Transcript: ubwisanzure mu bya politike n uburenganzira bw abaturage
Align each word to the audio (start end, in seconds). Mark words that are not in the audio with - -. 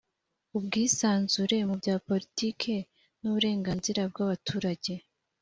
ubwisanzure 0.57 1.57
mu 1.67 1.75
bya 1.81 1.95
politike 2.07 2.73
n 3.21 3.23
uburenganzira 3.29 4.01
bw 4.11 4.17
abaturage 4.25 4.93